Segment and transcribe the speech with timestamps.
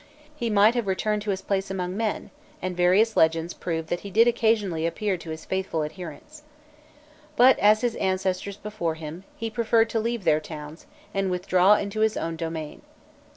[0.35, 4.09] He might have returned to his place among men, and various legends prove that he
[4.09, 6.41] did occasionally appear to his faithful adherents.
[7.35, 11.99] But, as his ancestors before him, he preferred to leave their towns and withdraw into
[11.99, 12.81] his own domain.